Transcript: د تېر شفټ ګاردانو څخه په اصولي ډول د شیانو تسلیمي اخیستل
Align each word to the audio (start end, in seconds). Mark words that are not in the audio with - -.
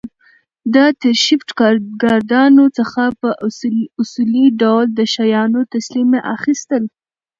د 0.73 0.75
تېر 1.01 1.17
شفټ 1.25 1.49
ګاردانو 2.03 2.65
څخه 2.77 3.01
په 3.21 3.29
اصولي 4.01 4.45
ډول 4.61 4.85
د 4.97 4.99
شیانو 5.13 5.61
تسلیمي 5.73 6.19
اخیستل 6.35 6.83